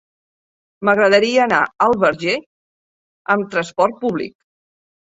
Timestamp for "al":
1.87-1.95